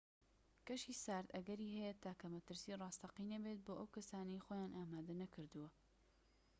کەشی 0.67 0.99
سارد 1.05 1.29
ئەگەری 1.35 1.73
هەیە 1.77 1.93
تاکە 2.03 2.27
مەترسیی 2.35 2.79
ڕاستەقینە 2.81 3.37
بێت 3.43 3.59
بۆ 3.65 3.73
ئەو 3.79 3.91
کەسانەی 3.95 4.43
خۆیان 4.45 4.71
ئامادە 4.77 5.13
نەکردووە 5.23 5.69